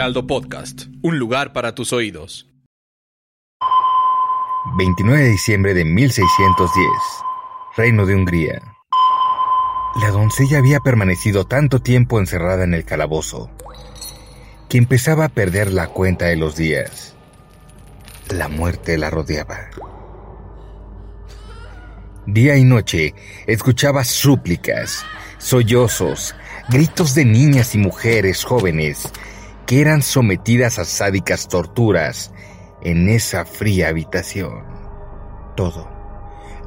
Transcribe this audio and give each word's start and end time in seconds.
Heraldo 0.00 0.26
Podcast, 0.26 0.84
un 1.02 1.18
lugar 1.18 1.52
para 1.52 1.74
tus 1.74 1.92
oídos. 1.92 2.48
29 4.78 5.24
de 5.24 5.28
diciembre 5.28 5.74
de 5.74 5.84
1610, 5.84 6.88
Reino 7.76 8.06
de 8.06 8.14
Hungría. 8.14 8.62
La 10.00 10.10
doncella 10.10 10.56
había 10.56 10.80
permanecido 10.80 11.44
tanto 11.44 11.80
tiempo 11.80 12.18
encerrada 12.18 12.64
en 12.64 12.72
el 12.72 12.86
calabozo 12.86 13.50
que 14.70 14.78
empezaba 14.78 15.26
a 15.26 15.28
perder 15.28 15.70
la 15.70 15.88
cuenta 15.88 16.24
de 16.24 16.36
los 16.36 16.56
días. 16.56 17.14
La 18.30 18.48
muerte 18.48 18.96
la 18.96 19.10
rodeaba. 19.10 19.68
Día 22.24 22.56
y 22.56 22.64
noche 22.64 23.14
escuchaba 23.46 24.04
súplicas, 24.04 25.04
sollozos, 25.36 26.34
gritos 26.70 27.14
de 27.14 27.26
niñas 27.26 27.74
y 27.74 27.78
mujeres 27.78 28.44
jóvenes 28.44 29.12
que 29.70 29.80
eran 29.80 30.02
sometidas 30.02 30.80
a 30.80 30.84
sádicas 30.84 31.46
torturas 31.46 32.32
en 32.82 33.08
esa 33.08 33.44
fría 33.44 33.86
habitación. 33.86 34.64
Todo, 35.54 35.88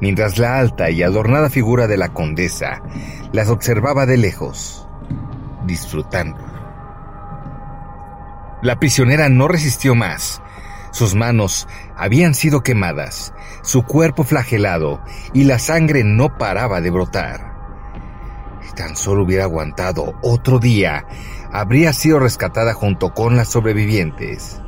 mientras 0.00 0.38
la 0.38 0.58
alta 0.58 0.88
y 0.88 1.02
adornada 1.02 1.50
figura 1.50 1.86
de 1.86 1.98
la 1.98 2.14
condesa 2.14 2.80
las 3.30 3.50
observaba 3.50 4.06
de 4.06 4.16
lejos, 4.16 4.88
disfrutando. 5.66 6.40
La 8.62 8.80
prisionera 8.80 9.28
no 9.28 9.48
resistió 9.48 9.94
más. 9.94 10.40
Sus 10.90 11.14
manos 11.14 11.68
habían 11.98 12.32
sido 12.32 12.62
quemadas, 12.62 13.34
su 13.60 13.82
cuerpo 13.82 14.24
flagelado 14.24 15.04
y 15.34 15.44
la 15.44 15.58
sangre 15.58 16.04
no 16.04 16.38
paraba 16.38 16.80
de 16.80 16.88
brotar. 16.88 17.52
Tan 18.76 18.96
solo 18.96 19.24
hubiera 19.24 19.44
aguantado 19.44 20.14
otro 20.22 20.58
día, 20.58 21.06
habría 21.54 21.92
sido 21.92 22.18
rescatada 22.18 22.74
junto 22.74 23.14
con 23.14 23.36
las 23.36 23.48
sobrevivientes. 23.48 24.58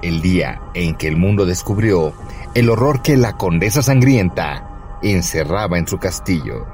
El 0.00 0.22
día 0.22 0.62
en 0.72 0.96
que 0.96 1.06
el 1.06 1.16
mundo 1.18 1.44
descubrió 1.44 2.14
el 2.54 2.70
horror 2.70 3.02
que 3.02 3.18
la 3.18 3.36
condesa 3.36 3.82
sangrienta 3.82 4.98
encerraba 5.02 5.78
en 5.78 5.86
su 5.86 5.98
castillo. 5.98 6.66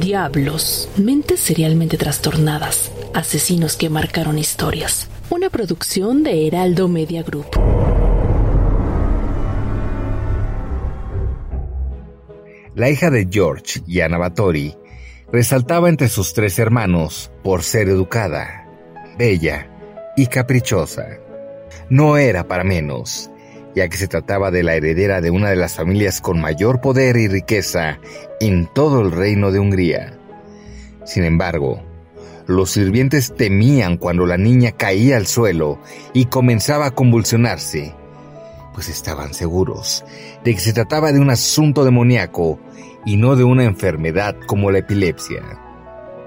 Diablos, 0.00 0.90
mentes 0.98 1.40
serialmente 1.40 1.96
trastornadas, 1.96 2.92
asesinos 3.14 3.76
que 3.78 3.88
marcaron 3.88 4.38
historias. 4.38 5.08
Una 5.30 5.48
producción 5.48 6.24
de 6.24 6.46
Heraldo 6.46 6.88
Media 6.88 7.22
Group. 7.22 7.46
La 12.74 12.90
hija 12.90 13.10
de 13.10 13.26
George, 13.30 13.80
Yana 13.86 14.18
Batori, 14.18 14.76
resaltaba 15.32 15.88
entre 15.88 16.08
sus 16.08 16.32
tres 16.32 16.58
hermanos 16.58 17.30
por 17.42 17.62
ser 17.62 17.88
educada, 17.88 18.66
bella 19.18 19.68
y 20.16 20.26
caprichosa. 20.26 21.06
No 21.90 22.16
era 22.16 22.48
para 22.48 22.64
menos, 22.64 23.30
ya 23.74 23.88
que 23.88 23.96
se 23.96 24.08
trataba 24.08 24.50
de 24.50 24.62
la 24.62 24.74
heredera 24.74 25.20
de 25.20 25.30
una 25.30 25.50
de 25.50 25.56
las 25.56 25.74
familias 25.74 26.20
con 26.20 26.40
mayor 26.40 26.80
poder 26.80 27.16
y 27.16 27.28
riqueza 27.28 27.98
en 28.40 28.66
todo 28.72 29.02
el 29.02 29.12
reino 29.12 29.52
de 29.52 29.58
Hungría. 29.58 30.18
Sin 31.04 31.24
embargo, 31.24 31.82
los 32.46 32.70
sirvientes 32.70 33.34
temían 33.34 33.98
cuando 33.98 34.24
la 34.24 34.38
niña 34.38 34.72
caía 34.72 35.18
al 35.18 35.26
suelo 35.26 35.78
y 36.14 36.26
comenzaba 36.26 36.86
a 36.86 36.90
convulsionarse, 36.92 37.94
pues 38.72 38.88
estaban 38.88 39.34
seguros 39.34 40.04
de 40.44 40.54
que 40.54 40.60
se 40.60 40.72
trataba 40.72 41.12
de 41.12 41.20
un 41.20 41.30
asunto 41.30 41.84
demoníaco 41.84 42.58
y 43.04 43.16
no 43.16 43.36
de 43.36 43.44
una 43.44 43.64
enfermedad 43.64 44.36
como 44.46 44.70
la 44.70 44.78
epilepsia. 44.78 45.42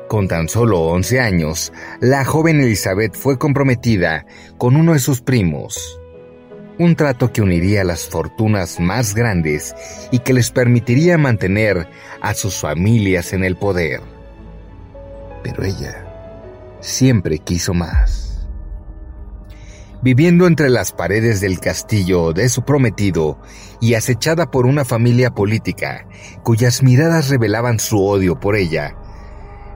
Con 0.08 0.28
tan 0.28 0.50
solo 0.50 0.82
11 0.82 1.20
años, 1.20 1.72
la 2.00 2.26
joven 2.26 2.59
Elizabeth 2.59 3.16
fue 3.16 3.38
comprometida 3.38 4.26
con 4.58 4.76
uno 4.76 4.94
de 4.94 5.00
sus 5.00 5.22
primos, 5.22 6.00
un 6.78 6.96
trato 6.96 7.31
que 7.31 7.42
uniría 7.42 7.84
las 7.84 8.08
fortunas 8.08 8.80
más 8.80 9.16
grandes 9.16 9.74
y 10.12 10.20
que 10.20 10.34
les 10.34 10.52
permitiría 10.52 11.18
mantener 11.18 11.88
a 12.22 12.34
sus 12.34 12.56
familias 12.56 13.34
en 13.34 13.44
el 13.44 13.56
poder. 13.56 14.02
Pero 15.44 15.64
ella 15.64 16.06
siempre 16.81 17.40
quiso 17.40 17.74
más. 17.74 18.31
Viviendo 20.03 20.47
entre 20.47 20.72
las 20.72 20.94
paredes 20.94 21.41
del 21.41 21.59
castillo 21.59 22.34
de 22.34 22.50
su 22.50 22.63
prometido 22.63 23.38
y 23.79 23.94
acechada 23.94 24.50
por 24.50 24.66
una 24.66 24.84
familia 24.84 25.29
política 25.29 26.07
cuyas 26.41 26.81
miradas 26.81 27.29
revelaban 27.29 27.79
su 27.79 28.03
odio 28.03 28.39
por 28.39 28.56
ella, 28.56 28.95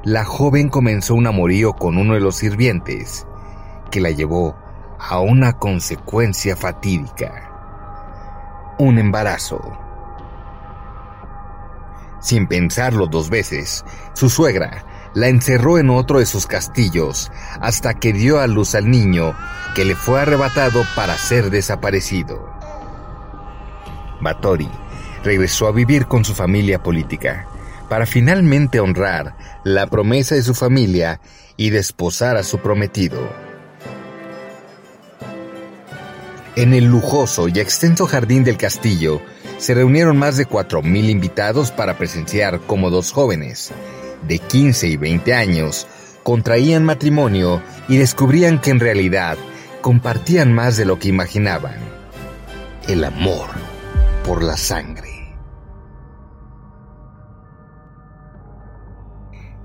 la 0.04 0.26
joven 0.26 0.70
comenzó 0.70 1.14
un 1.14 1.28
amorío 1.28 1.74
con 1.74 1.98
uno 1.98 2.16
de 2.16 2.22
los 2.22 2.38
sirvientes, 2.38 3.28
que 3.92 4.02
la 4.02 4.10
llevó 4.10 4.56
a 4.98 5.20
una 5.20 5.54
consecuencia 5.54 6.56
fatídica. 6.56 7.52
Un 8.80 8.98
embarazo. 8.98 9.62
Sin 12.20 12.48
pensarlo 12.48 13.06
dos 13.06 13.30
veces, 13.30 13.86
su 14.14 14.32
suegra 14.32 14.84
la 15.16 15.30
encerró 15.30 15.80
en 15.80 15.90
otro 15.90 16.20
de 16.20 16.26
sus 16.28 16.46
castillos 16.46 17.32
hasta 17.60 17.96
que 17.96 18.14
dio 18.14 18.40
a 18.40 18.48
luz 18.48 18.76
al 18.76 18.92
niño 18.92 19.36
que 19.74 19.86
le 19.86 19.96
fue 19.96 20.22
arrebatado 20.22 20.84
para 20.96 21.18
ser 21.18 21.50
desaparecido. 21.50 22.48
Batori 24.22 24.70
regresó 25.24 25.68
a 25.68 25.72
vivir 25.72 26.06
con 26.06 26.24
su 26.24 26.36
familia 26.36 26.84
política 26.84 27.48
para 27.90 28.06
finalmente 28.06 28.80
honrar 28.80 29.36
la 29.64 29.88
promesa 29.88 30.36
de 30.36 30.44
su 30.44 30.54
familia 30.54 31.20
y 31.58 31.70
desposar 31.70 32.38
a 32.38 32.44
su 32.44 32.60
prometido. 32.60 33.30
En 36.56 36.74
el 36.74 36.86
lujoso 36.86 37.48
y 37.48 37.60
extenso 37.60 38.06
jardín 38.08 38.44
del 38.44 38.58
castillo 38.58 39.22
se 39.58 39.74
reunieron 39.74 40.18
más 40.18 40.38
de 40.38 40.48
4.000 40.48 41.10
invitados 41.10 41.72
para 41.72 41.98
presenciar 41.98 42.62
cómo 42.62 42.90
dos 42.90 43.12
jóvenes, 43.12 43.74
de 44.28 44.40
15 44.40 44.88
y 44.88 44.98
20 44.98 45.34
años, 45.34 45.88
contraían 46.24 46.84
matrimonio 46.84 47.62
y 47.88 47.98
descubrían 47.98 48.60
que 48.60 48.72
en 48.72 48.80
realidad 48.80 49.38
compartían 49.82 50.54
más 50.54 50.78
de 50.78 50.86
lo 50.86 50.98
que 50.98 51.10
imaginaban. 51.10 51.76
El 52.88 53.04
amor 53.04 53.50
por 54.26 54.44
la 54.44 54.58
sangre. 54.58 55.36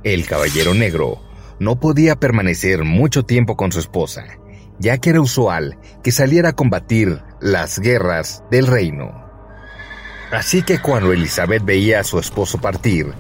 El 0.03 0.27
caballero 0.27 0.75
negro 0.75 1.21
no 1.59 1.79
podía 1.79 2.17
permanecer 2.17 2.85
mucho 2.85 3.25
tiempo 3.25 3.57
con 3.57 3.71
su 3.71 3.81
esposa, 3.81 4.25
ya 4.79 4.99
que 4.99 5.11
era 5.11 5.21
usual 5.21 5.79
que 6.03 6.11
saliera 6.11 6.51
a 6.51 6.53
combatir 6.55 7.23
las 7.41 7.79
guerras 7.79 8.43
del 8.51 8.67
reino. 8.67 9.31
Así 10.33 10.63
que 10.63 10.81
cuando 10.81 11.13
Elizabeth 11.13 11.65
veía 11.65 12.01
a 12.01 12.05
su 12.05 12.19
esposo 12.19 12.59
partir, 12.59 13.13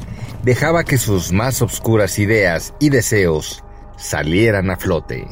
dejaba 0.42 0.84
que 0.84 0.98
sus 0.98 1.32
más 1.32 1.62
obscuras 1.62 2.18
ideas 2.18 2.74
y 2.80 2.90
deseos 2.90 3.64
salieran 3.96 4.70
a 4.70 4.76
flote. 4.76 5.26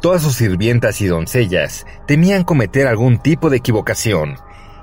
Todas 0.00 0.22
sus 0.22 0.34
sirvientas 0.34 1.00
y 1.00 1.06
doncellas 1.06 1.86
temían 2.06 2.42
cometer 2.42 2.88
algún 2.88 3.18
tipo 3.18 3.50
de 3.50 3.58
equivocación, 3.58 4.36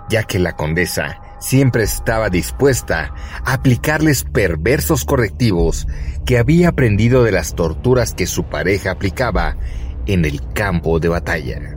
ya 0.09 0.23
que 0.23 0.39
la 0.39 0.55
condesa 0.55 1.21
siempre 1.39 1.83
estaba 1.83 2.29
dispuesta 2.29 3.13
a 3.43 3.53
aplicarles 3.53 4.23
perversos 4.23 5.03
correctivos 5.03 5.87
que 6.25 6.37
había 6.37 6.69
aprendido 6.69 7.23
de 7.23 7.31
las 7.31 7.55
torturas 7.55 8.13
que 8.13 8.27
su 8.27 8.45
pareja 8.45 8.91
aplicaba 8.91 9.57
en 10.05 10.25
el 10.25 10.41
campo 10.53 10.99
de 10.99 11.09
batalla. 11.09 11.75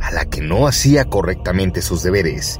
A 0.00 0.10
la 0.12 0.24
que 0.24 0.40
no 0.40 0.66
hacía 0.66 1.04
correctamente 1.04 1.82
sus 1.82 2.02
deberes, 2.02 2.58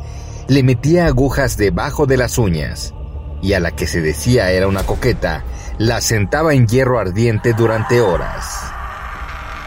le 0.51 0.65
metía 0.65 1.07
agujas 1.07 1.57
debajo 1.57 2.07
de 2.07 2.17
las 2.17 2.37
uñas, 2.37 2.93
y 3.41 3.53
a 3.53 3.61
la 3.61 3.71
que 3.71 3.87
se 3.87 4.01
decía 4.01 4.51
era 4.51 4.67
una 4.67 4.83
coqueta, 4.83 5.45
la 5.79 6.01
sentaba 6.01 6.55
en 6.55 6.67
hierro 6.67 6.99
ardiente 6.99 7.53
durante 7.53 8.01
horas. 8.01 8.61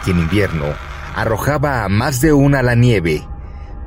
Y 0.04 0.10
en 0.10 0.18
invierno 0.18 0.66
arrojaba 1.14 1.84
a 1.84 1.88
más 1.88 2.20
de 2.20 2.34
una 2.34 2.62
la 2.62 2.74
nieve, 2.74 3.26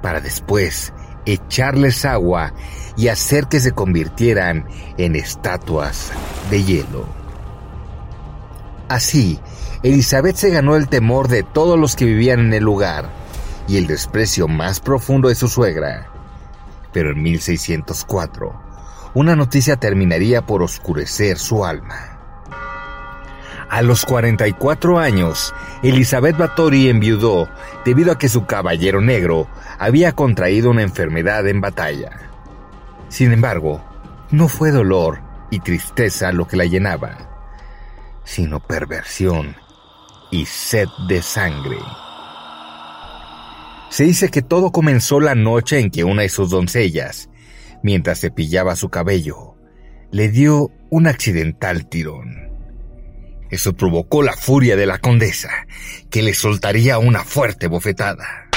para 0.02 0.22
después 0.22 0.92
echarles 1.28 2.04
agua 2.04 2.54
y 2.96 3.10
hacer 3.10 3.46
que 3.46 3.60
se 3.60 3.74
convirtieran 3.74 4.68
en 4.98 5.16
estatuas 5.16 6.12
de 6.50 6.64
hielo. 6.64 7.06
Así, 8.90 9.40
Elizabeth 9.84 10.38
se 10.38 10.50
ganó 10.50 10.76
el 10.76 10.88
temor 10.88 11.28
de 11.28 11.44
todos 11.44 11.78
los 11.78 11.96
que 11.96 12.06
vivían 12.06 12.40
en 12.40 12.54
el 12.56 12.64
lugar 12.64 13.08
y 13.68 13.78
el 13.78 13.86
desprecio 13.86 14.48
más 14.48 14.80
profundo 14.80 15.30
de 15.30 15.36
su 15.36 15.48
suegra. 15.48 16.17
Pero 16.94 17.12
en 17.12 17.22
1604, 17.22 18.54
una 19.14 19.36
noticia 19.36 19.78
terminaría 19.78 20.46
por 20.46 20.64
oscurecer 20.64 21.38
su 21.38 21.66
alma. 21.66 22.18
A 23.70 23.82
los 23.82 24.06
44 24.06 24.98
años, 24.98 25.54
Elizabeth 25.84 26.38
Bathory 26.38 26.88
enviudó 26.88 27.50
debido 27.84 28.14
a 28.14 28.18
que 28.18 28.30
su 28.30 28.46
caballero 28.46 29.02
negro 29.02 29.48
había 29.78 30.14
contraído 30.14 30.72
una 30.72 30.84
enfermedad 30.84 31.46
en 31.48 31.60
batalla. 31.60 32.12
Sin 33.10 33.34
embargo, 33.34 33.84
no 34.32 34.48
fue 34.48 34.72
dolor 34.72 35.22
y 35.50 35.60
tristeza 35.60 36.32
lo 36.32 36.48
que 36.48 36.58
la 36.58 36.66
llenaba, 36.66 37.18
sino 38.24 38.62
perversión 38.62 39.56
y 40.32 40.46
sed 40.46 40.88
de 41.08 41.22
sangre. 41.22 41.78
Se 43.90 44.04
dice 44.04 44.30
que 44.30 44.42
todo 44.42 44.72
comenzó 44.72 45.20
la 45.20 45.36
noche 45.36 45.80
en 45.80 45.90
que 45.90 46.04
una 46.04 46.24
de 46.24 46.30
sus 46.30 46.50
doncellas, 46.50 47.30
mientras 47.84 48.20
cepillaba 48.20 48.76
su 48.76 48.90
cabello, 48.90 49.56
le 50.12 50.30
dio 50.30 50.72
un 50.90 51.08
accidental 51.08 51.88
tirón. 51.88 52.52
Eso 53.50 53.74
provocó 53.78 54.24
la 54.24 54.34
furia 54.34 54.76
de 54.76 54.86
la 54.86 55.00
condesa, 55.00 55.50
que 56.10 56.22
le 56.22 56.34
soltaría 56.34 57.00
una 57.00 57.24
fuerte 57.24 57.68
bofetada. 57.68 58.50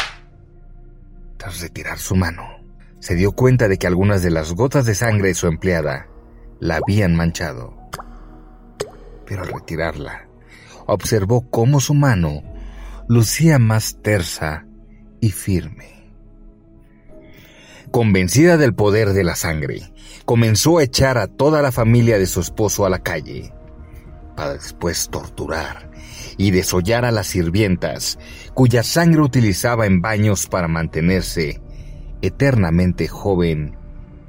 Tras 1.36 1.60
retirar 1.60 1.98
su 1.98 2.16
mano, 2.16 2.60
se 2.98 3.14
dio 3.14 3.32
cuenta 3.32 3.68
de 3.68 3.78
que 3.78 3.86
algunas 3.86 4.22
de 4.22 4.30
las 4.30 4.52
gotas 4.52 4.84
de 4.84 4.94
sangre 4.94 5.28
de 5.28 5.34
su 5.34 5.46
empleada 5.46 6.08
la 6.58 6.76
habían 6.76 7.14
manchado. 7.14 7.78
Pero 9.26 9.42
al 9.42 9.52
retirarla, 9.52 10.28
observó 10.86 11.48
cómo 11.50 11.80
su 11.80 11.94
mano 11.94 12.42
lucía 13.08 13.58
más 13.60 13.96
tersa 14.02 14.66
y 15.20 15.30
firme. 15.30 16.00
Convencida 17.90 18.56
del 18.56 18.74
poder 18.74 19.12
de 19.12 19.24
la 19.24 19.34
sangre, 19.34 19.92
comenzó 20.24 20.78
a 20.78 20.84
echar 20.84 21.18
a 21.18 21.26
toda 21.26 21.60
la 21.60 21.72
familia 21.72 22.18
de 22.18 22.26
su 22.26 22.40
esposo 22.40 22.86
a 22.86 22.90
la 22.90 23.00
calle, 23.00 23.52
para 24.36 24.54
después 24.54 25.08
torturar 25.10 25.90
y 26.36 26.52
desollar 26.52 27.04
a 27.04 27.10
las 27.10 27.26
sirvientas, 27.26 28.18
cuya 28.54 28.82
sangre 28.82 29.22
utilizaba 29.22 29.86
en 29.86 30.00
baños 30.00 30.46
para 30.46 30.68
mantenerse 30.68 31.60
eternamente 32.22 33.08
joven 33.08 33.76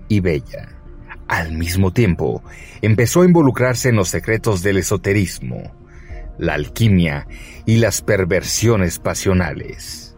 y 0.07 0.19
bella. 0.19 0.69
Al 1.27 1.53
mismo 1.53 1.93
tiempo, 1.93 2.43
empezó 2.81 3.21
a 3.21 3.25
involucrarse 3.25 3.89
en 3.89 3.95
los 3.95 4.09
secretos 4.09 4.63
del 4.63 4.77
esoterismo, 4.77 5.71
la 6.37 6.55
alquimia 6.55 7.27
y 7.65 7.77
las 7.77 8.01
perversiones 8.01 8.99
pasionales. 8.99 10.10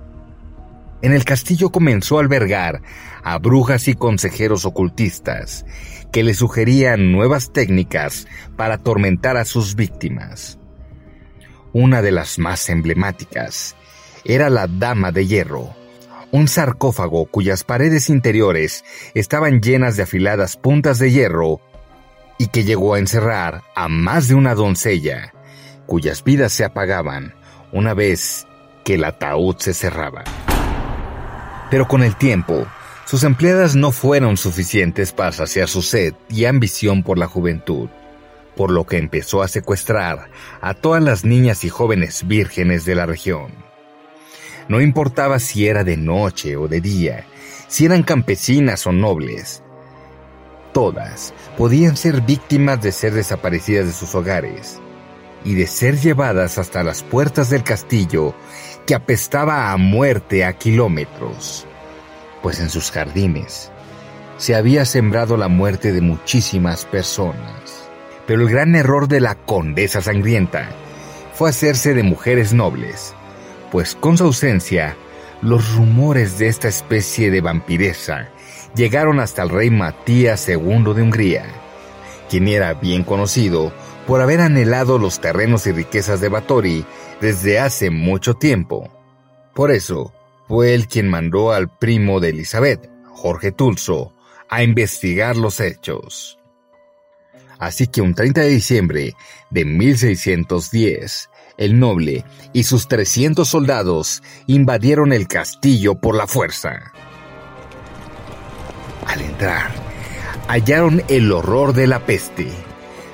En 1.03 1.11
el 1.11 1.25
castillo 1.25 1.69
comenzó 1.69 2.17
a 2.17 2.21
albergar 2.21 2.81
a 3.23 3.37
brujas 3.37 3.89
y 3.89 3.93
consejeros 3.93 4.63
ocultistas 4.63 5.65
que 6.13 6.23
le 6.23 6.33
sugerían 6.33 7.11
nuevas 7.11 7.51
técnicas 7.51 8.25
para 8.55 8.75
atormentar 8.75 9.35
a 9.35 9.43
sus 9.43 9.75
víctimas. 9.75 10.59
Una 11.73 12.01
de 12.01 12.11
las 12.11 12.39
más 12.39 12.69
emblemáticas 12.69 13.75
era 14.23 14.49
la 14.49 14.67
Dama 14.67 15.11
de 15.11 15.27
Hierro, 15.27 15.75
un 16.31 16.47
sarcófago 16.47 17.25
cuyas 17.25 17.65
paredes 17.65 18.09
interiores 18.09 18.85
estaban 19.13 19.59
llenas 19.59 19.97
de 19.97 20.03
afiladas 20.03 20.55
puntas 20.55 20.99
de 20.99 21.11
hierro 21.11 21.59
y 22.37 22.47
que 22.47 22.63
llegó 22.63 22.93
a 22.93 22.99
encerrar 22.99 23.63
a 23.75 23.89
más 23.89 24.29
de 24.29 24.35
una 24.35 24.55
doncella, 24.55 25.33
cuyas 25.85 26.23
vidas 26.23 26.53
se 26.53 26.63
apagaban 26.63 27.35
una 27.73 27.93
vez 27.93 28.47
que 28.85 28.93
el 28.93 29.03
ataúd 29.03 29.57
se 29.57 29.73
cerraba. 29.73 30.23
Pero 31.73 31.87
con 31.87 32.03
el 32.03 32.15
tiempo, 32.15 32.67
sus 33.03 33.23
empleadas 33.23 33.75
no 33.75 33.91
fueron 33.91 34.37
suficientes 34.37 35.11
para 35.11 35.31
saciar 35.31 35.67
su 35.67 35.81
sed 35.81 36.13
y 36.29 36.45
ambición 36.45 37.01
por 37.01 37.17
la 37.17 37.25
juventud, 37.25 37.89
por 38.55 38.69
lo 38.69 38.85
que 38.85 38.99
empezó 38.99 39.41
a 39.41 39.47
secuestrar 39.47 40.29
a 40.61 40.75
todas 40.75 41.01
las 41.01 41.25
niñas 41.25 41.63
y 41.63 41.69
jóvenes 41.69 42.27
vírgenes 42.27 42.85
de 42.85 42.93
la 42.93 43.07
región. 43.07 43.53
No 44.67 44.81
importaba 44.81 45.39
si 45.39 45.65
era 45.65 45.83
de 45.83 45.97
noche 45.97 46.57
o 46.57 46.67
de 46.67 46.79
día, 46.79 47.25
si 47.67 47.85
eran 47.85 48.03
campesinas 48.03 48.85
o 48.85 48.91
nobles, 48.91 49.63
todas 50.73 51.33
podían 51.57 51.97
ser 51.97 52.21
víctimas 52.21 52.83
de 52.83 52.91
ser 52.91 53.15
desaparecidas 53.15 53.87
de 53.87 53.93
sus 53.93 54.13
hogares 54.13 54.79
y 55.43 55.55
de 55.55 55.65
ser 55.65 55.97
llevadas 55.97 56.59
hasta 56.59 56.83
las 56.83 57.01
puertas 57.01 57.49
del 57.49 57.63
castillo 57.63 58.35
que 58.85 58.95
apestaba 58.95 59.71
a 59.71 59.77
muerte 59.77 60.45
a 60.45 60.53
kilómetros, 60.53 61.65
pues 62.41 62.59
en 62.59 62.69
sus 62.69 62.91
jardines 62.91 63.71
se 64.37 64.55
había 64.55 64.83
sembrado 64.85 65.37
la 65.37 65.47
muerte 65.47 65.91
de 65.93 66.01
muchísimas 66.01 66.85
personas. 66.85 67.89
Pero 68.27 68.41
el 68.41 68.49
gran 68.49 68.75
error 68.75 69.07
de 69.07 69.19
la 69.19 69.35
condesa 69.35 70.01
sangrienta 70.01 70.69
fue 71.33 71.49
hacerse 71.49 71.93
de 71.93 72.03
mujeres 72.03 72.53
nobles, 72.53 73.13
pues 73.71 73.95
con 73.95 74.17
su 74.17 74.25
ausencia, 74.25 74.95
los 75.41 75.75
rumores 75.75 76.37
de 76.37 76.47
esta 76.47 76.67
especie 76.67 77.31
de 77.31 77.41
vampiresa 77.41 78.29
llegaron 78.75 79.19
hasta 79.19 79.43
el 79.43 79.49
rey 79.49 79.69
Matías 79.69 80.47
II 80.47 80.93
de 80.93 81.01
Hungría, 81.01 81.45
quien 82.29 82.47
era 82.47 82.73
bien 82.73 83.03
conocido 83.03 83.73
por 84.07 84.21
haber 84.21 84.41
anhelado 84.41 84.97
los 84.97 85.19
terrenos 85.19 85.65
y 85.67 85.71
riquezas 85.71 86.19
de 86.19 86.29
Batory 86.29 86.85
desde 87.21 87.59
hace 87.59 87.89
mucho 87.89 88.33
tiempo. 88.33 88.89
Por 89.53 89.71
eso, 89.71 90.13
fue 90.47 90.73
él 90.73 90.87
quien 90.87 91.09
mandó 91.09 91.51
al 91.51 91.69
primo 91.69 92.19
de 92.19 92.29
Elizabeth, 92.29 92.89
Jorge 93.05 93.51
Tulso, 93.51 94.13
a 94.49 94.63
investigar 94.63 95.37
los 95.37 95.59
hechos. 95.59 96.37
Así 97.59 97.87
que 97.87 98.01
un 98.01 98.13
30 98.13 98.41
de 98.41 98.49
diciembre 98.49 99.15
de 99.49 99.63
1610, 99.63 101.29
el 101.57 101.79
noble 101.79 102.25
y 102.51 102.63
sus 102.63 102.87
300 102.87 103.47
soldados 103.47 104.21
invadieron 104.47 105.13
el 105.13 105.27
castillo 105.27 105.95
por 105.95 106.15
la 106.15 106.27
fuerza. 106.27 106.91
Al 109.07 109.21
entrar, 109.21 109.71
hallaron 110.47 111.03
el 111.07 111.31
horror 111.31 111.73
de 111.73 111.87
la 111.87 112.05
peste 112.05 112.51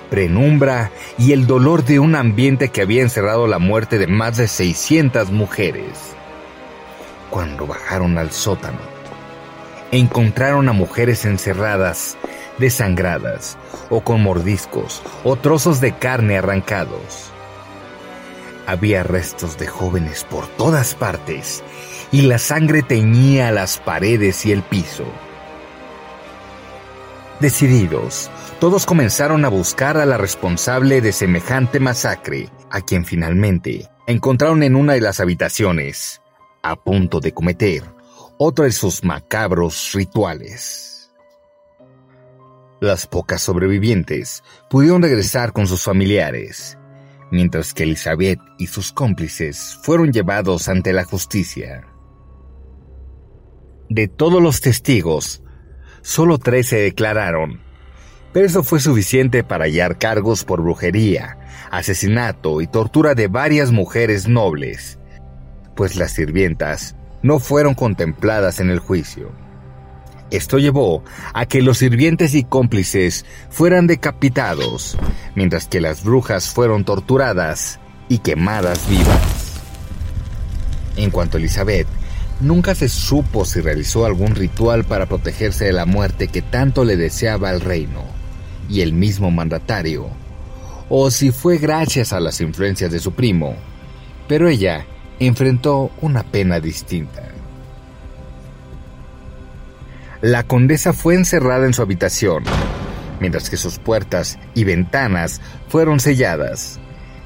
prenumbra 0.09 0.91
y 1.17 1.33
el 1.33 1.47
dolor 1.47 1.85
de 1.85 1.99
un 1.99 2.15
ambiente 2.15 2.69
que 2.69 2.81
había 2.81 3.01
encerrado 3.01 3.47
la 3.47 3.59
muerte 3.59 3.97
de 3.97 4.07
más 4.07 4.37
de 4.37 4.47
600 4.47 5.31
mujeres. 5.31 6.15
Cuando 7.29 7.67
bajaron 7.67 8.17
al 8.17 8.31
sótano, 8.31 8.79
encontraron 9.91 10.69
a 10.69 10.73
mujeres 10.73 11.25
encerradas, 11.25 12.17
desangradas, 12.57 13.57
o 13.89 14.01
con 14.01 14.21
mordiscos, 14.21 15.01
o 15.23 15.35
trozos 15.35 15.81
de 15.81 15.93
carne 15.93 16.37
arrancados. 16.37 17.31
Había 18.67 19.03
restos 19.03 19.57
de 19.57 19.67
jóvenes 19.67 20.25
por 20.29 20.47
todas 20.47 20.93
partes, 20.93 21.63
y 22.11 22.23
la 22.23 22.37
sangre 22.37 22.81
teñía 22.81 23.51
las 23.51 23.77
paredes 23.77 24.45
y 24.45 24.51
el 24.51 24.61
piso. 24.61 25.05
Decididos, 27.39 28.29
todos 28.59 28.85
comenzaron 28.85 29.45
a 29.45 29.49
buscar 29.49 29.97
a 29.97 30.05
la 30.05 30.17
responsable 30.17 30.99
de 30.99 31.13
semejante 31.13 31.79
masacre, 31.79 32.49
a 32.69 32.81
quien 32.81 33.05
finalmente 33.05 33.87
encontraron 34.05 34.63
en 34.63 34.75
una 34.75 34.93
de 34.93 35.01
las 35.01 35.21
habitaciones, 35.21 36.21
a 36.61 36.75
punto 36.75 37.21
de 37.21 37.33
cometer 37.33 37.83
otro 38.37 38.65
de 38.65 38.73
sus 38.73 39.03
macabros 39.03 39.93
rituales. 39.93 41.09
Las 42.81 43.07
pocas 43.07 43.41
sobrevivientes 43.41 44.43
pudieron 44.69 45.01
regresar 45.01 45.53
con 45.53 45.65
sus 45.65 45.83
familiares, 45.83 46.77
mientras 47.31 47.73
que 47.73 47.83
Elizabeth 47.83 48.39
y 48.57 48.67
sus 48.67 48.91
cómplices 48.91 49.79
fueron 49.83 50.11
llevados 50.11 50.67
ante 50.67 50.91
la 50.91 51.05
justicia. 51.05 51.87
De 53.87 54.09
todos 54.09 54.41
los 54.41 54.59
testigos, 54.59 55.43
solo 56.01 56.37
tres 56.39 56.67
se 56.67 56.77
declararon 56.77 57.68
pero 58.31 58.45
eso 58.45 58.63
fue 58.63 58.79
suficiente 58.79 59.43
para 59.43 59.65
hallar 59.65 59.97
cargos 59.97 60.43
por 60.43 60.61
brujería, 60.61 61.37
asesinato 61.71 62.61
y 62.61 62.67
tortura 62.67 63.15
de 63.15 63.27
varias 63.27 63.71
mujeres 63.71 64.27
nobles, 64.27 64.99
pues 65.75 65.95
las 65.95 66.11
sirvientas 66.11 66.95
no 67.21 67.39
fueron 67.39 67.73
contempladas 67.73 68.59
en 68.59 68.69
el 68.69 68.79
juicio. 68.79 69.31
Esto 70.31 70.59
llevó 70.59 71.03
a 71.33 71.47
que 71.47 71.63
los 71.63 71.79
sirvientes 71.79 72.35
y 72.35 72.43
cómplices 72.43 73.25
fueran 73.49 73.87
decapitados, 73.87 74.95
mientras 75.33 75.67
que 75.67 75.81
las 75.81 76.03
brujas 76.03 76.49
fueron 76.49 76.85
torturadas 76.85 77.79
y 78.09 78.19
quemadas 78.19 78.87
vivas. 78.87 79.59
En 80.97 81.09
cuanto 81.09 81.37
a 81.37 81.39
Elizabeth, 81.39 81.87
Nunca 82.41 82.73
se 82.73 82.87
supo 82.87 83.43
si 83.43 83.59
realizó 83.59 84.05
algún 84.05 84.33
ritual 84.33 84.85
para 84.85 85.07
protegerse 85.07 85.65
de 85.65 85.73
la 85.73 85.85
muerte 85.85 86.29
que 86.29 86.41
tanto 86.41 86.85
le 86.85 86.95
deseaba 86.95 87.51
el 87.51 87.59
reino 87.59 88.18
y 88.69 88.81
el 88.81 88.93
mismo 88.93 89.31
mandatario, 89.31 90.07
o 90.89 91.11
si 91.11 91.31
fue 91.31 91.57
gracias 91.57 92.13
a 92.13 92.19
las 92.19 92.39
influencias 92.39 92.91
de 92.91 92.99
su 92.99 93.13
primo, 93.13 93.55
pero 94.27 94.47
ella 94.47 94.85
enfrentó 95.19 95.91
una 96.01 96.23
pena 96.23 96.59
distinta. 96.59 97.23
La 100.21 100.43
condesa 100.43 100.93
fue 100.93 101.15
encerrada 101.15 101.65
en 101.65 101.73
su 101.73 101.81
habitación, 101.81 102.43
mientras 103.19 103.49
que 103.49 103.57
sus 103.57 103.79
puertas 103.79 104.37
y 104.53 104.63
ventanas 104.63 105.41
fueron 105.67 105.99
selladas, 105.99 106.79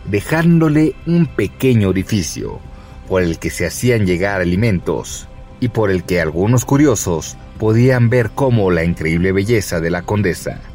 dejándole 0.06 0.96
un 1.06 1.26
pequeño 1.26 1.90
orificio 1.90 2.60
por 3.08 3.22
el 3.22 3.40
que 3.40 3.50
se 3.50 3.66
hacían 3.66 4.06
llegar 4.06 4.42
alimentos 4.42 5.28
y 5.60 5.70
por 5.70 5.92
el 5.92 6.04
que 6.04 6.22
algunos 6.22 6.66
curiosos 6.66 7.38
podían 7.58 8.10
ver 8.10 8.32
cómo 8.32 8.72
la 8.72 8.84
increíble 8.84 9.32
belleza 9.32 9.80
de 9.80 9.90
la 9.90 10.02
condesa 10.02 10.73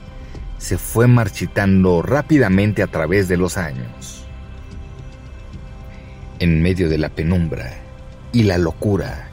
se 0.59 0.79
fue 0.79 1.07
marchitando 1.07 2.03
rápidamente 2.03 2.83
a 2.83 2.87
través 2.87 3.29
de 3.29 3.37
los 3.37 3.57
años. 3.57 4.27
En 6.39 6.63
medio 6.63 6.89
de 6.89 6.99
la 6.99 7.09
penumbra 7.09 7.79
y 8.33 8.45
la 8.45 8.59
locura, 8.59 9.31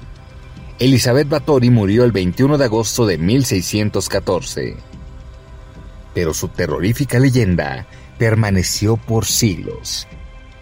Elizabeth 0.80 1.30
Bathory 1.30 1.70
murió 1.70 2.04
el 2.04 2.12
21 2.12 2.58
de 2.58 2.66
agosto 2.66 3.06
de 3.06 3.18
1614. 3.18 4.76
Pero 6.14 6.34
su 6.34 6.48
terrorífica 6.48 7.20
leyenda 7.20 7.86
permaneció 8.18 8.98
por 8.98 9.26
siglos 9.26 10.08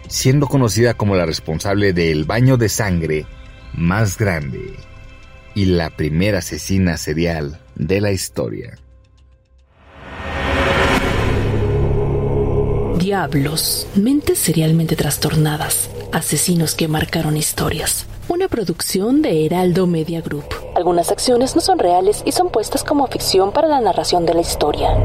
siendo 0.08 0.46
conocida 0.46 0.94
como 0.94 1.16
la 1.16 1.26
responsable 1.26 1.92
del 1.92 2.24
baño 2.24 2.56
de 2.56 2.68
sangre 2.68 3.26
más 3.72 4.18
grande 4.18 4.74
y 5.54 5.66
la 5.66 5.90
primera 5.90 6.38
asesina 6.38 6.96
serial 6.96 7.60
de 7.74 8.00
la 8.00 8.12
historia. 8.12 8.78
Diablos, 13.14 13.86
mentes 13.94 14.40
serialmente 14.40 14.96
trastornadas, 14.96 15.88
asesinos 16.10 16.74
que 16.74 16.88
marcaron 16.88 17.36
historias. 17.36 18.06
Una 18.26 18.48
producción 18.48 19.22
de 19.22 19.46
Heraldo 19.46 19.86
Media 19.86 20.20
Group. 20.20 20.46
Algunas 20.74 21.12
acciones 21.12 21.54
no 21.54 21.60
son 21.60 21.78
reales 21.78 22.24
y 22.26 22.32
son 22.32 22.50
puestas 22.50 22.82
como 22.82 23.06
ficción 23.06 23.52
para 23.52 23.68
la 23.68 23.80
narración 23.80 24.26
de 24.26 24.34
la 24.34 24.40
historia. 24.40 24.98